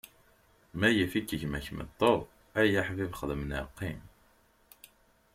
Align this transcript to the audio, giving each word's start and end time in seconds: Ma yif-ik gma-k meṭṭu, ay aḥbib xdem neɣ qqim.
Ma 0.79 0.87
yif-ik 0.91 1.29
gma-k 1.41 1.67
meṭṭu, 1.77 2.13
ay 2.59 2.71
aḥbib 2.81 3.11
xdem 3.19 3.41
neɣ 3.49 3.65
qqim. 3.75 4.01